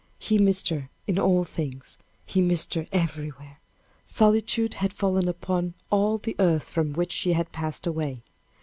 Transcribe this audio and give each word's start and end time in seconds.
He 0.17 0.39
missed 0.39 0.69
her 0.69 0.89
in 1.05 1.19
all 1.19 1.43
things; 1.43 1.99
he 2.25 2.41
missed 2.41 2.73
her 2.73 2.87
everywhere. 2.91 3.59
Solitude 4.03 4.73
had 4.73 4.93
fallen 4.93 5.27
upon 5.27 5.75
all 5.91 6.17
the 6.17 6.35
earth 6.39 6.69
from 6.71 6.93
which 6.93 7.11
she 7.11 7.33
had 7.33 7.51
passed 7.51 7.85
away. 7.85 8.15